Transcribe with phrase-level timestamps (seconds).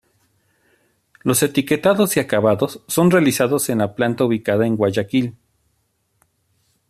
[1.21, 5.35] Los etiquetados y acabados son realizados en la planta ubicada en Guayaquil.